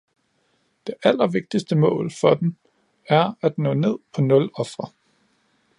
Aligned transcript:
Det 0.87 0.95
allervigtigste 1.09 1.75
mål 1.75 2.11
for 2.21 2.33
den 2.35 2.55
er 3.09 3.31
at 3.41 3.57
nå 3.57 3.73
ned 3.73 3.97
på 4.15 4.21
nul 4.21 4.49
ofre. 4.53 4.91